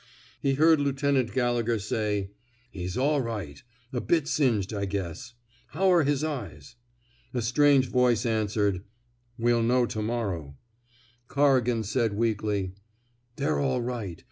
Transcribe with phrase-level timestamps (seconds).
[0.39, 2.31] He heard Lieutenant Gallegher say:
[2.71, 3.61] He's all right.
[3.93, 5.35] A bit singed, I guess.
[5.73, 6.75] How are his eyes?"
[7.35, 8.83] A strange voice answered:
[9.37, 10.57] We'll know to morrow."
[11.27, 12.73] Corrigan said, weakly:
[13.35, 14.19] They're all right.